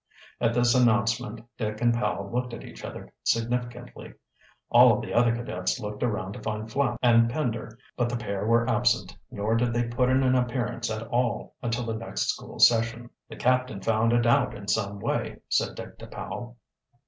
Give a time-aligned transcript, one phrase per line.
[0.39, 4.15] At this announcement Dick and Powell looked at each other significantly.
[4.71, 8.43] All of the other cadets looked around to find Flapp and Pender, but the pair
[8.47, 12.57] were absent, nor did they put in an appearance at all until the next school
[12.57, 13.11] session.
[13.29, 16.57] "The captain found it out in some way," said Dick to Powell.